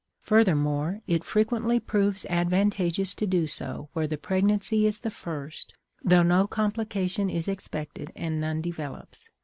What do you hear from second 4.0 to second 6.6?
the pregnancy is the first, though no